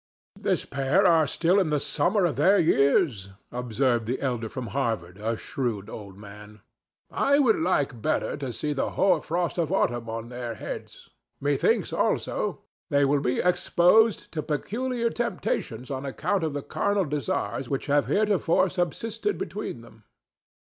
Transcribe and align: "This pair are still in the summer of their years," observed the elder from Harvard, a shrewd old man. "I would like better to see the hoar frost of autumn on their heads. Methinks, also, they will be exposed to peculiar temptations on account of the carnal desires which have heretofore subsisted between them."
"This 0.39 0.65
pair 0.65 1.05
are 1.05 1.27
still 1.27 1.59
in 1.59 1.69
the 1.69 1.79
summer 1.79 2.25
of 2.25 2.35
their 2.35 2.57
years," 2.57 3.29
observed 3.51 4.07
the 4.07 4.19
elder 4.19 4.49
from 4.49 4.65
Harvard, 4.73 5.19
a 5.19 5.37
shrewd 5.37 5.91
old 5.91 6.17
man. 6.17 6.61
"I 7.11 7.37
would 7.37 7.57
like 7.57 8.01
better 8.01 8.35
to 8.37 8.51
see 8.51 8.73
the 8.73 8.89
hoar 8.97 9.21
frost 9.21 9.59
of 9.59 9.71
autumn 9.71 10.09
on 10.09 10.29
their 10.29 10.55
heads. 10.55 11.11
Methinks, 11.39 11.93
also, 11.93 12.63
they 12.89 13.05
will 13.05 13.21
be 13.21 13.41
exposed 13.41 14.31
to 14.31 14.41
peculiar 14.41 15.11
temptations 15.11 15.91
on 15.91 16.03
account 16.03 16.43
of 16.43 16.53
the 16.53 16.63
carnal 16.63 17.05
desires 17.05 17.69
which 17.69 17.85
have 17.85 18.07
heretofore 18.07 18.71
subsisted 18.71 19.37
between 19.37 19.81
them." 19.81 20.05